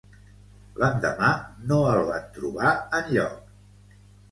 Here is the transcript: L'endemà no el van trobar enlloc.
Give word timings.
L'endemà 0.83 1.29
no 1.73 1.77
el 1.91 2.03
van 2.09 2.27
trobar 2.39 2.73
enlloc. 3.03 3.97